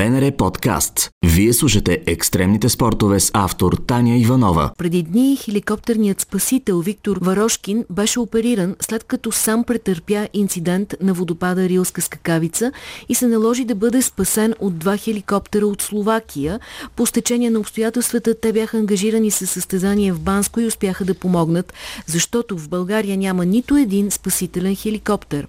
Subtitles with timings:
[0.00, 1.10] БНР подкаст.
[1.26, 4.70] Вие слушате екстремните спортове с автор Таня Иванова.
[4.78, 11.68] Преди дни хеликоптерният спасител Виктор Варошкин беше опериран след като сам претърпя инцидент на водопада
[11.68, 12.72] Рилска скакавица
[13.08, 16.60] и се наложи да бъде спасен от два хеликоптера от Словакия.
[16.96, 21.72] По стечение на обстоятелствата те бяха ангажирани с състезание в Банско и успяха да помогнат,
[22.06, 25.46] защото в България няма нито един спасителен хеликоптер.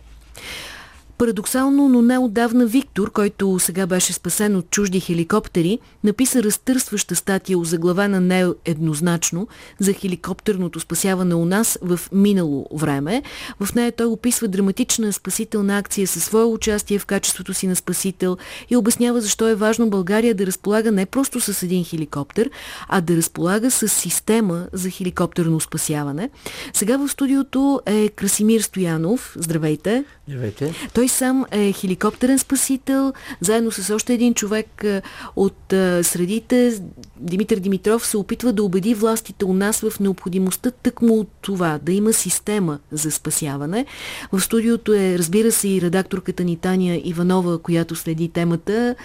[1.21, 7.57] Парадоксално, но не отдавна Виктор, който сега беше спасен от чужди хеликоптери, написа разтърсваща статия,
[7.57, 9.48] озаглавена не еднозначно,
[9.79, 13.23] за хеликоптерното спасяване у нас в минало време.
[13.59, 18.38] В нея той описва драматична спасителна акция със свое участие в качеството си на спасител
[18.70, 22.49] и обяснява защо е важно България да разполага не просто с един хеликоптер,
[22.88, 26.29] а да разполага с система за хеликоптерно спасяване.
[26.73, 29.35] Сега в студиото е Красимир Стоянов.
[29.40, 30.03] Здравейте!
[30.27, 30.73] Здравейте!
[30.93, 35.01] Той сам е хеликоптерен спасител, заедно с още един човек е,
[35.35, 36.81] от е, средите,
[37.17, 41.91] Димитър Димитров, се опитва да убеди властите у нас в необходимостта тъкмо от това, да
[41.91, 43.85] има система за спасяване.
[44.31, 48.96] В студиото е, разбира се, и редакторката ни Таня Иванова, която следи темата.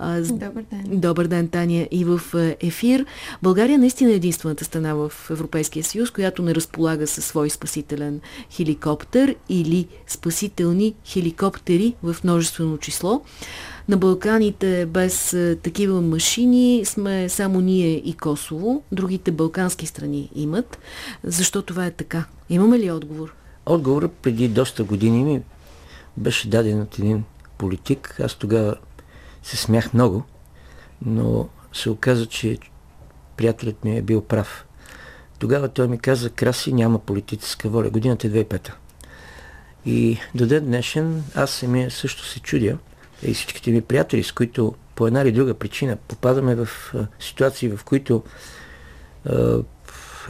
[0.00, 0.84] Добър ден.
[0.86, 3.06] Добър ден, Таня, и в е, ефир.
[3.42, 8.20] България наистина е единствената страна в Европейския съюз, която не разполага със свой спасителен
[8.50, 13.22] хеликоптер или спасителни хеликоптери хеликоптери в множествено число.
[13.88, 18.82] На Балканите без е, такива машини сме само ние и Косово.
[18.92, 20.78] Другите балкански страни имат.
[21.24, 22.24] Защо това е така?
[22.50, 23.34] Имаме ли отговор?
[23.66, 25.42] Отговорът преди доста години ми
[26.16, 27.24] беше даден от един
[27.58, 28.20] политик.
[28.24, 28.74] Аз тогава
[29.42, 30.22] се смях много,
[31.06, 32.58] но се оказа, че
[33.36, 34.66] приятелят ми е бил прав.
[35.38, 37.90] Тогава той ми каза, Краси, няма политическа воля.
[37.90, 38.72] Годината е 2005
[39.86, 42.78] и до ден днешен аз самия също се чудя
[43.22, 46.68] и всичките ми приятели, с които по една или друга причина попадаме в
[47.20, 48.22] ситуации, в които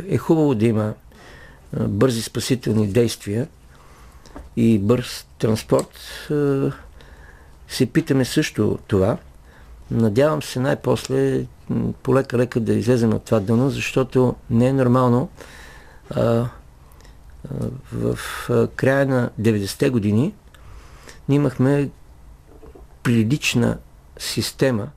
[0.08, 0.94] е хубаво да има
[1.72, 3.48] бързи спасителни действия
[4.56, 5.98] и бърз транспорт,
[7.68, 9.16] се питаме също това.
[9.90, 11.44] Надявам се най-после
[12.02, 15.28] полека-лека да излезем от това дъно, защото не е нормално
[17.92, 18.18] в
[18.76, 20.34] края на 90-те години
[21.28, 21.90] ние имахме
[23.02, 23.78] прилична
[24.18, 24.88] система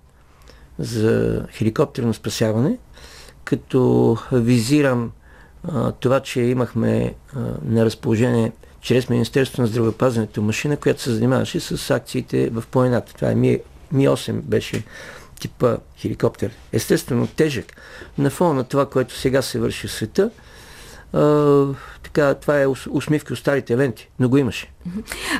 [0.79, 2.77] за хеликоптерно спасяване,
[3.43, 5.11] като визирам
[5.99, 8.51] това, че имахме а, на разположение
[8.81, 13.13] чрез Министерството на здравеопазването машина, която се занимаваше с акциите в планината.
[13.13, 13.59] Това е Ми,
[13.91, 14.83] Ми-8 беше
[15.39, 16.51] типа хеликоптер.
[16.73, 17.65] Естествено тежък.
[18.17, 20.31] На фона на това, което сега се върши в света,
[21.13, 21.65] а,
[22.03, 24.71] така, това е усмивки от старите ленти, но го имаше.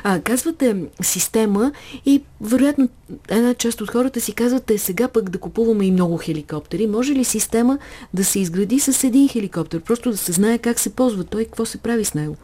[0.04, 1.72] А, казвате система
[2.06, 2.88] и вероятно
[3.28, 6.86] една част от хората си казвате сега пък да купуваме и много хеликоптери.
[6.86, 7.78] Може ли система
[8.14, 9.80] да се изгради с един хеликоптер?
[9.80, 12.36] Просто да се знае как се ползва той и какво се прави с него?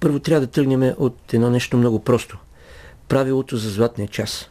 [0.00, 2.38] Първо трябва да тръгнем от едно нещо много просто.
[3.08, 4.50] Правилото за златния час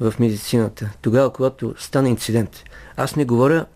[0.00, 0.90] в медицината.
[1.02, 2.64] Тогава, когато стане инцидент.
[2.96, 3.66] Аз не говоря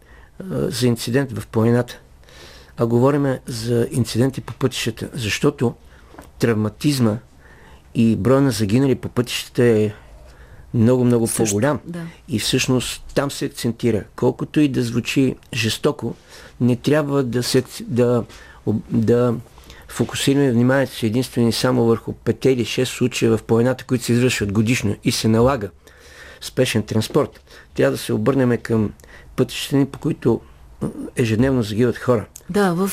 [0.41, 2.01] а, за инцидент в планината
[2.77, 5.75] а говорим за инциденти по пътищата, защото
[6.39, 7.17] травматизма
[7.95, 9.93] и броя на загинали по пътищата е
[10.75, 11.81] много-много по-голям.
[11.85, 12.01] Да.
[12.29, 14.05] И всъщност там се акцентира.
[14.17, 16.15] Колкото и да звучи жестоко,
[16.61, 18.25] не трябва да, се, да,
[18.91, 19.35] да
[19.89, 24.13] фокусираме вниманието си единствено и само върху 5 или 6 случая в планината, които се
[24.13, 25.71] извършват годишно и се налага
[26.41, 27.41] спешен транспорт.
[27.75, 28.93] Трябва да се обърнем към
[29.37, 30.41] пътищата по които
[31.17, 32.27] ежедневно загиват хора.
[32.51, 32.91] Да, в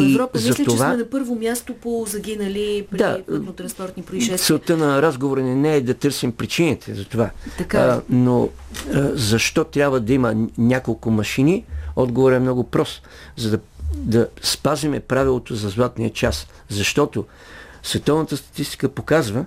[0.00, 0.72] Европа и мисля, това...
[0.72, 4.38] че сме на първо място по загинали при да, пътно-транспортни происшествия.
[4.38, 7.30] Целта на разговора не е да търсим причините за това.
[7.58, 7.78] Така.
[7.78, 7.82] Е.
[7.82, 8.48] А, но
[8.94, 11.64] а, защо трябва да има няколко машини?
[11.96, 13.02] Отговорът е много прост.
[13.36, 13.58] За да,
[13.94, 16.46] да спазиме правилото за златния час.
[16.68, 17.24] Защото
[17.82, 19.44] световната статистика показва,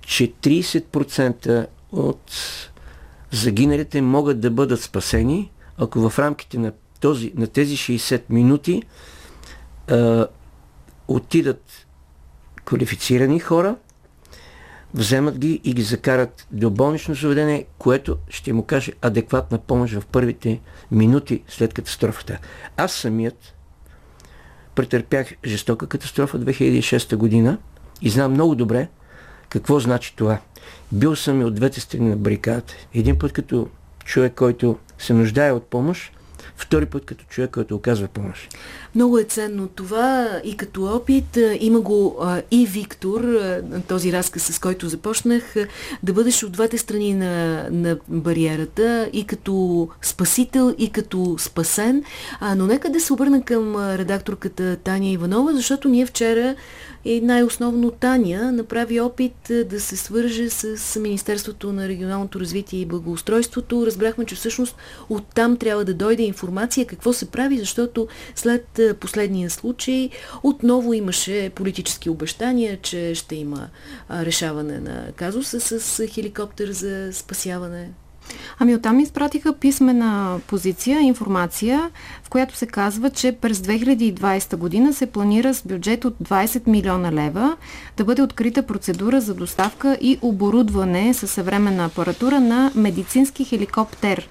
[0.00, 2.32] че 30% от
[3.32, 8.82] загиналите могат да бъдат спасени, ако в рамките на този, на тези 60 минути
[9.88, 10.26] а,
[11.08, 11.86] отидат
[12.64, 13.76] квалифицирани хора,
[14.94, 20.06] вземат ги и ги закарат до болнично заведение, което ще му каже адекватна помощ в
[20.06, 20.60] първите
[20.90, 22.38] минути след катастрофата.
[22.76, 23.54] Аз самият
[24.74, 27.58] претърпях жестока катастрофа 2006 година
[28.02, 28.88] и знам много добре
[29.48, 30.40] какво значи това.
[30.92, 32.74] Бил съм и от двете страни на барикадата.
[32.94, 33.68] Един път като
[34.04, 36.17] човек, който се нуждае от помощ,
[36.56, 38.54] втори път като човек, който оказва помощ.
[38.94, 41.38] Много е ценно това и като опит.
[41.60, 45.54] Има го а, и Виктор, а, този разказ, с който започнах,
[46.02, 52.04] да бъдеш от двете страни на, на бариерата и като спасител, и като спасен.
[52.40, 56.54] А, но нека да се обърна към редакторката Таня Иванова, защото ние вчера
[57.04, 62.86] и най-основно Таня направи опит е, да се свърже с Министерството на регионалното развитие и
[62.86, 63.86] благоустройството.
[63.86, 64.76] Разбрахме, че всъщност
[65.08, 70.10] оттам трябва да дойде информация какво се прави, защото след е, последния случай
[70.42, 73.68] отново имаше политически обещания, че ще има
[74.10, 77.90] решаване на казуса с хеликоптер за спасяване
[78.58, 81.90] Ами оттам изпратиха писмена позиция, информация,
[82.24, 87.12] в която се казва, че през 2020 година се планира с бюджет от 20 милиона
[87.12, 87.56] лева
[87.96, 94.28] да бъде открита процедура за доставка и оборудване със съвременна апаратура на медицински хеликоптер.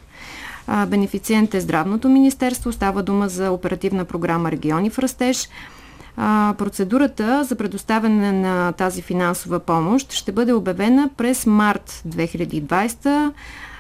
[0.88, 5.50] Бенефициент е Здравното министерство, става дума за оперативна програма Региони в растеж.
[6.58, 13.32] Процедурата за предоставяне на тази финансова помощ ще бъде обявена през март 2020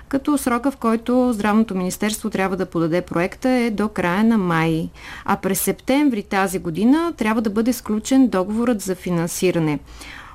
[0.09, 4.89] като срока, в който Здравното министерство трябва да подаде проекта е до края на май.
[5.25, 9.79] А през септември тази година трябва да бъде сключен договорът за финансиране.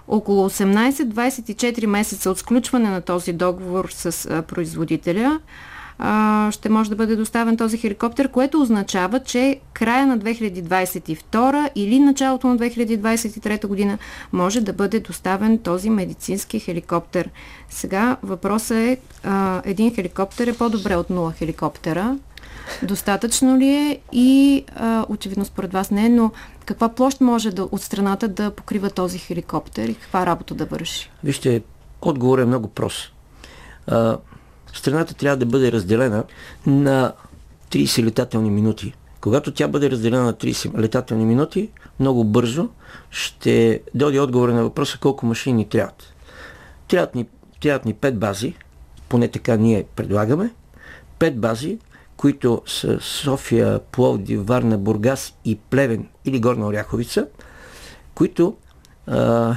[0.09, 5.41] Около 18-24 месеца от сключване на този договор с производителя
[6.51, 12.47] ще може да бъде доставен този хеликоптер, което означава, че края на 2022 или началото
[12.47, 13.99] на 2023 година
[14.33, 17.31] може да бъде доставен този медицински хеликоптер.
[17.71, 22.19] Сега въпросът е, а, един хеликоптер е по-добре от 0 хеликоптера.
[22.83, 26.31] Достатъчно ли е и а, очевидно според вас не но
[26.67, 31.11] каква площ може да, от страната да покрива този хеликоптер и каква работа да върши?
[31.25, 31.63] Вижте,
[32.01, 33.13] отговор е много прост.
[33.87, 34.17] А,
[34.73, 36.25] страната трябва да бъде разделена
[36.67, 37.13] на
[37.71, 38.95] 30 летателни минути.
[39.21, 41.71] Когато тя бъде разделена на 30 летателни минути,
[42.01, 42.69] много бързо
[43.11, 46.15] ще дойде отговор на въпроса колко машини ни трябват.
[46.89, 47.27] Трябват ни,
[47.61, 48.55] трябват ни 5 бази,
[49.09, 50.51] поне така ние предлагаме,
[51.19, 51.79] 5 бази,
[52.17, 57.27] които са София, Пловдив, Варна, Бургас и Плевен или Горна Оряховица,
[58.15, 58.57] които
[59.07, 59.57] а,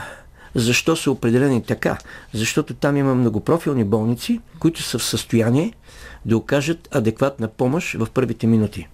[0.56, 1.98] защо са определени така?
[2.34, 5.74] Защото там има многопрофилни болници, които са в състояние
[6.26, 8.88] да окажат адекватна помощ в първите минути.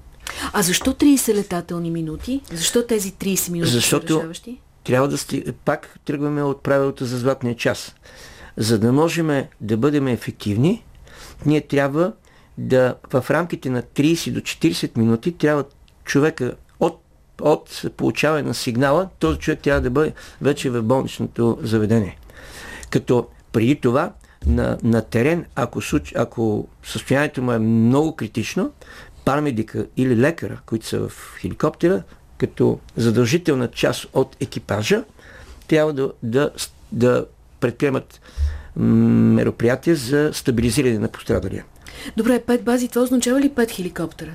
[0.53, 2.41] А защо 30 летателни минути?
[2.53, 4.59] Защо тези 30 минути Защото са решаващи?
[4.83, 5.43] трябва да сти...
[5.65, 7.95] пак тръгваме от правилото за златния час.
[8.57, 10.83] За да можем да бъдем ефективни,
[11.45, 12.13] ние трябва
[12.57, 15.63] да в рамките на 30 до 40 минути трябва
[16.05, 16.55] човека
[17.41, 22.17] от получаване на сигнала, този човек трябва да бъде вече в болничното заведение.
[22.89, 24.11] Като преди това
[24.45, 28.71] на, на терен, ако, случ, ако състоянието му е много критично,
[29.25, 32.03] парамедика или лекара, които са в хеликоптера,
[32.37, 35.03] като задължителна част от екипажа,
[35.67, 36.51] трябва да, да,
[36.91, 37.25] да
[37.59, 38.21] предприемат
[38.75, 41.65] мероприятия за стабилизиране на пострадалия.
[42.17, 44.31] Добре, пет бази, това означава ли пет хеликоптера?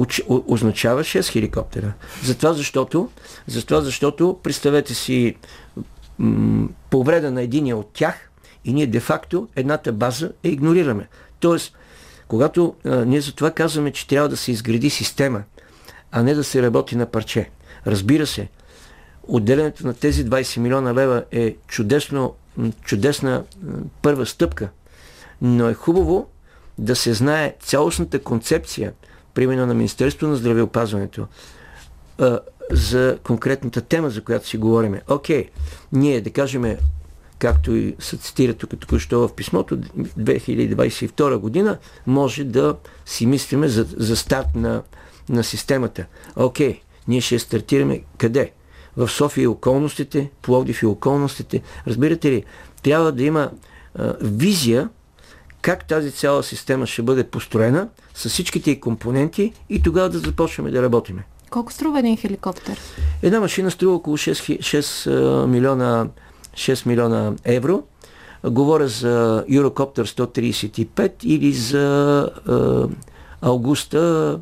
[0.00, 1.92] Уч, означава 6 хеликоптера.
[2.24, 3.10] Затова защото,
[3.46, 5.36] затова защото представете си
[6.18, 8.30] м- повреда на единия от тях
[8.64, 11.08] и ние де-факто едната база я игнорираме.
[11.40, 11.76] Тоест,
[12.28, 15.42] когато а, ние затова казваме, че трябва да се изгради система,
[16.12, 17.50] а не да се работи на парче.
[17.86, 18.48] Разбира се,
[19.22, 22.34] отделянето на тези 20 милиона лева е чудесно,
[22.84, 23.44] чудесна
[24.02, 24.68] първа стъпка,
[25.42, 26.26] но е хубаво
[26.78, 28.92] да се знае цялостната концепция–
[29.34, 31.26] примерно на Министерство на здравеопазването,
[32.70, 35.02] за конкретната тема, за която си говориме.
[35.08, 35.48] Окей,
[35.92, 36.76] ние да кажем,
[37.38, 43.86] както и се цитира тук току-що в писмото, 2022 година може да си мислиме за,
[43.96, 44.82] за старт на,
[45.28, 46.06] на системата.
[46.36, 48.52] Окей, ние ще стартираме къде?
[48.96, 51.62] В София и околностите, Пловдив и околностите.
[51.86, 52.44] Разбирате ли,
[52.82, 53.50] трябва да има
[53.94, 54.88] а, визия
[55.62, 60.72] как тази цяла система ще бъде построена с всичките и компоненти и тогава да започнем
[60.72, 61.24] да работиме.
[61.50, 62.78] Колко струва един хеликоптер?
[63.22, 66.06] Една машина струва около 6, 6 милиона,
[66.54, 67.82] 6 милиона евро.
[68.44, 72.52] Говоря за Eurocopter 135 или за е,
[73.42, 74.38] Аугуста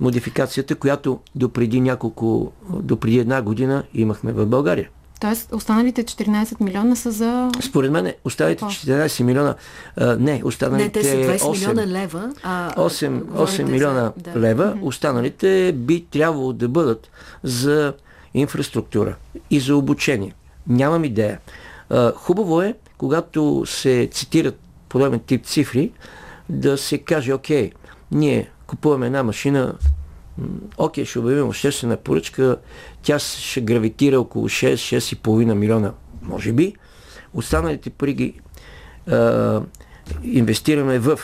[0.00, 4.88] модификацията, която допреди няколко, допреди една година имахме в България.
[5.20, 7.50] Тоест останалите 14 милиона са за...
[7.60, 9.54] Според мен останалите 14 милиона,
[9.96, 10.84] а, не, останалите...
[10.84, 12.32] Не, те са 20 8, милиона лева.
[12.42, 14.32] А, 8, 8 милиона за...
[14.32, 14.40] да.
[14.40, 17.10] лева, останалите би трябвало да бъдат
[17.42, 17.92] за
[18.34, 19.16] инфраструктура
[19.50, 20.34] и за обучение.
[20.66, 21.38] Нямам идея.
[21.90, 25.92] А, хубаво е, когато се цитират подобен тип цифри,
[26.48, 27.72] да се каже, окей,
[28.10, 29.74] ние купуваме една машина,
[30.76, 32.56] окей, ще обявим обществена поръчка,
[33.02, 36.74] тя ще гравитира около 6-6,5 милиона, може би.
[37.34, 38.40] Останалите пари ги
[39.06, 39.60] а,
[40.22, 41.20] инвестираме в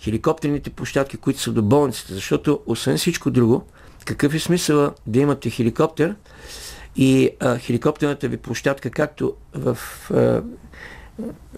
[0.00, 3.62] хеликоптерните площадки, които са до болниците, защото освен всичко друго,
[4.04, 6.14] какъв е смисъл да имате хеликоптер
[6.96, 9.78] и а, хеликоптерната ви площадка, както в,
[10.10, 10.42] а,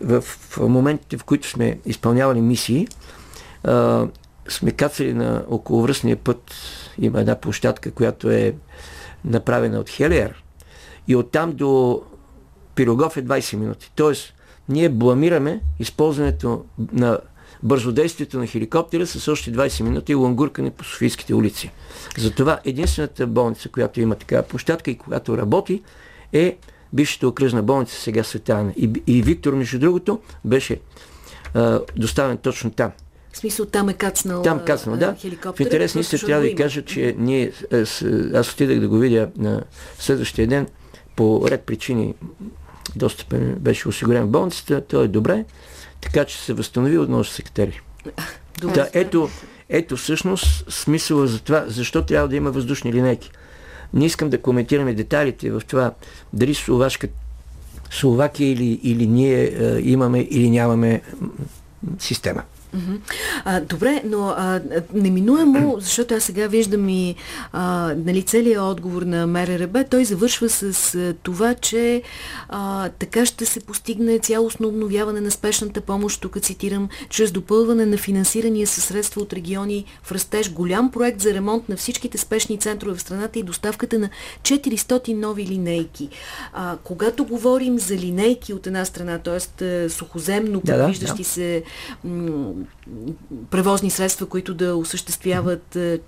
[0.00, 0.24] в
[0.60, 2.88] моментите, в които сме изпълнявали мисии,
[3.64, 4.06] а,
[4.48, 6.52] сме кацали на околовръстния път.
[6.98, 8.54] Има една площадка, която е
[9.24, 10.42] направена от Хелиер.
[11.08, 12.02] И оттам до
[12.74, 13.92] Пирогов е 20 минути.
[13.94, 14.34] Тоест,
[14.68, 17.18] ние бламираме използването на
[17.62, 21.70] бързодействието на хеликоптера с още 20 минути и лангуркане по Софийските улици.
[22.18, 25.82] Затова единствената болница, която има такава площадка и която работи,
[26.32, 26.56] е
[26.92, 28.72] бившата окръжна болница, сега Светана.
[28.76, 30.80] И, и Виктор, между другото, беше
[31.54, 32.92] а, доставен точно там.
[33.36, 35.16] В смисъл там е кацнал Там кацнал, да.
[35.56, 37.52] В интерес ни се трябва да ви кажа, че ние,
[38.34, 39.62] аз отидах да го видя на
[39.98, 40.66] следващия ден
[41.16, 42.14] по ред причини
[42.94, 45.44] достъпен беше осигурен в болницата, той е добре,
[46.00, 47.80] така че се възстанови отново се катери.
[48.74, 49.28] Да, ето,
[49.68, 53.30] ето всъщност смисъла за това, защо трябва да има въздушни линейки.
[53.94, 55.92] Не искам да коментираме детайлите в това,
[56.32, 57.08] дали Словашка,
[57.90, 61.02] Словакия или, или ние е, имаме или нямаме
[61.98, 62.42] система.
[63.44, 64.60] А, добре, но а,
[64.94, 67.14] неминуемо, защото аз сега виждам и
[67.52, 72.02] а, нали, целият отговор на МРРБ, той завършва с а, това, че
[72.48, 77.96] а, така ще се постигне цялостно обновяване на спешната помощ, тук цитирам, чрез допълване на
[77.96, 82.96] финансирания със средства от региони в растеж, голям проект за ремонт на всичките спешни центрове
[82.96, 84.10] в страната и доставката на
[84.42, 86.08] 400 нови линейки.
[86.52, 89.88] А, когато говорим за линейки от една страна, т.е.
[89.88, 91.28] сухоземно да, виждащи да.
[91.28, 91.62] се
[93.50, 96.00] превозни средства, които да осъществяват е,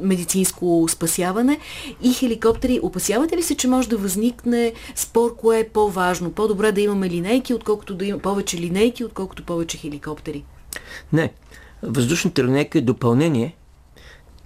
[0.00, 1.58] медицинско спасяване
[2.02, 2.80] и хеликоптери.
[2.82, 6.32] Опасявате ли се, че може да възникне спор, кое е по-важно?
[6.32, 10.44] По-добре да имаме линейки, отколкото да има повече линейки, отколкото повече хеликоптери?
[11.12, 11.32] Не.
[11.82, 13.56] Въздушната линейка е допълнение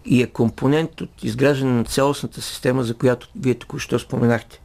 [0.05, 4.62] и е компонент от изграждане на цялостната система, за която вие току-що споменахте.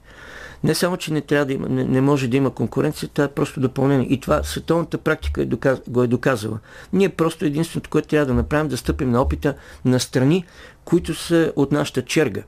[0.64, 3.32] Не само, че не, трябва да има, не, не може да има конкуренция, това е
[3.32, 4.08] просто допълнение.
[4.10, 6.60] И това световната практика е доказ, го е доказала.
[6.94, 10.46] Ние просто единственото, което трябва да направим, да стъпим на опита на страни,
[10.86, 12.44] които са от нашата черга.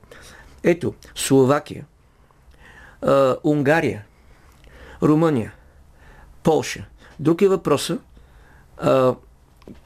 [0.62, 1.84] Ето, Словакия,
[3.02, 4.04] а, Унгария,
[5.02, 5.52] Румъния,
[6.42, 6.84] Полша.
[7.20, 8.00] Друг е въпросът,
[8.78, 9.14] а,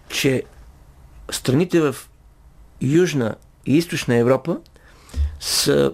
[0.09, 0.43] че
[1.31, 1.97] страните в
[2.81, 3.35] Южна
[3.67, 4.59] и Източна Европа
[5.41, 5.93] са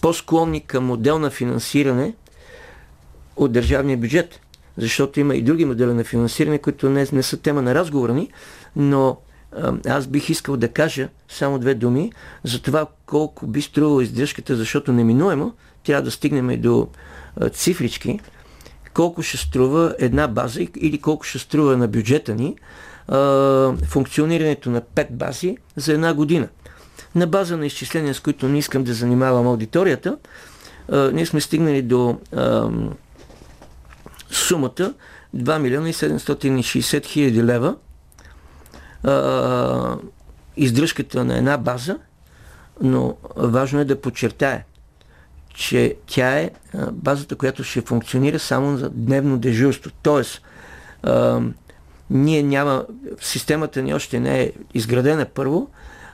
[0.00, 2.14] по-склонни към модел на финансиране
[3.36, 4.40] от държавния бюджет.
[4.78, 8.30] Защото има и други модели на финансиране, които не, не са тема на разговора ни,
[8.76, 9.16] но
[9.86, 12.12] аз бих искал да кажа само две думи
[12.44, 15.52] за това колко би струвала издръжката, защото неминуемо
[15.84, 16.88] трябва да стигнем до
[17.50, 18.20] цифрички,
[18.94, 22.56] колко ще струва една база или колко ще струва на бюджета ни
[23.84, 26.48] функционирането на пет бази за една година
[27.16, 30.18] на база на изчисления, с които не искам да занимавам аудиторията,
[31.12, 32.18] ние сме стигнали до
[34.30, 34.94] сумата
[35.36, 37.76] 2 милиона и 760 хиляди лева
[40.56, 41.98] издръжката на една база,
[42.82, 44.64] но важно е да подчертая,
[45.54, 46.50] че тя е
[46.92, 49.90] базата, която ще функционира само за дневно дежурство.
[50.02, 50.42] Тоест,
[52.10, 52.84] ние няма,
[53.20, 55.70] системата ни още не е изградена първо,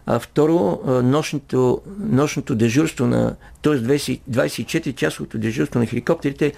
[0.06, 3.73] а второ, нощното, нощното дежурство на, т.е.
[3.73, 6.52] 24-часовото дежурство на хеликоптерите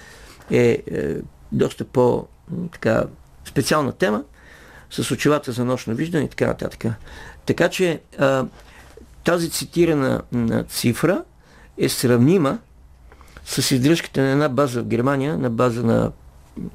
[0.50, 1.16] е, е
[1.52, 2.26] доста по
[2.72, 3.04] така,
[3.44, 4.24] специална тема
[4.90, 6.84] с очилата за нощно виждане и така нататък.
[7.46, 8.46] Така че а,
[9.24, 11.24] тази цитирана на цифра
[11.78, 12.58] е сравнима
[13.44, 16.12] с издръжката на една база в Германия, на база на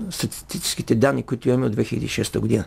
[0.10, 2.66] статистическите данни, които имаме от 2006 година.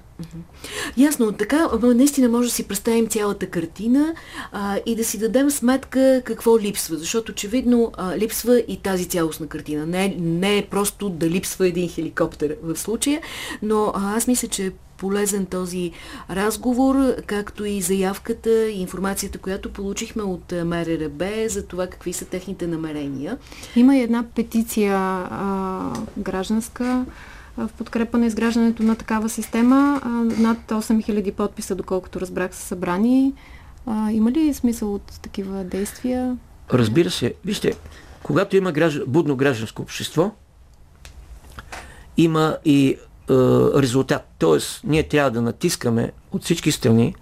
[0.97, 4.15] Ясно, така наистина може да си представим цялата картина
[4.53, 9.47] а, и да си дадем сметка какво липсва, защото очевидно а, липсва и тази цялостна
[9.47, 9.87] картина.
[9.87, 13.21] Не, не е просто да липсва един хеликоптер в случая,
[13.63, 15.93] но а, аз мисля, че полезен този
[16.31, 22.67] разговор, както и заявката и информацията, която получихме от МРРБ за това какви са техните
[22.67, 23.39] намерения.
[23.77, 27.05] Има и една петиция а, гражданска
[27.57, 30.01] в подкрепа на изграждането на такава система.
[30.05, 30.09] А,
[30.43, 33.33] над 8000 подписа, доколкото разбрах, са събрани.
[33.87, 36.37] А, има ли смисъл от такива действия?
[36.73, 37.35] Разбира се.
[37.45, 37.73] Вижте,
[38.23, 40.31] когато има граждан, будно гражданско общество,
[42.17, 42.97] има и е,
[43.77, 44.29] резултат.
[44.39, 47.15] Тоест, ние трябва да натискаме от всички страни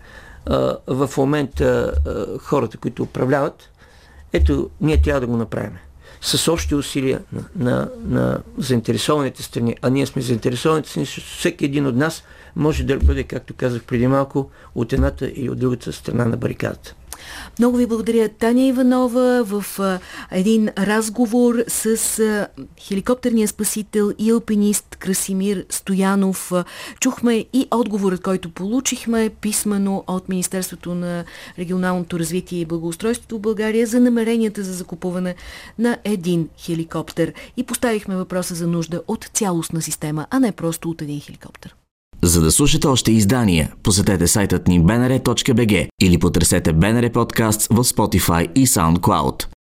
[0.46, 3.70] а, в момента а, хората, които управляват,
[4.32, 5.78] ето, ние трябва да го направим.
[6.20, 11.86] С общи усилия на, на, на заинтересованите страни, а ние сме заинтересованите страни, всеки един
[11.86, 12.22] от нас
[12.56, 16.94] може да бъде, както казах преди малко, от едната или от другата страна на барикадата.
[17.58, 19.64] Много ви благодаря, Таня Иванова, в
[20.30, 22.46] един разговор с
[22.80, 26.52] хеликоптерния спасител и алпинист Красимир Стоянов.
[27.00, 31.24] Чухме и отговорът, който получихме писменно от Министерството на
[31.58, 35.34] регионалното развитие и благоустройството в България за намеренията за закупуване
[35.78, 37.32] на един хеликоптер.
[37.56, 41.79] И поставихме въпроса за нужда от цялостна система, а не просто от един хеликоптер.
[42.22, 48.52] За да слушате още издания, посетете сайтът ни bnr.bg или потърсете BNR Podcasts в Spotify
[48.54, 49.46] и SoundCloud.